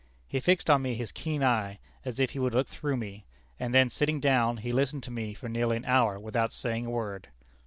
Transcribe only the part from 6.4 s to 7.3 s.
saying a word."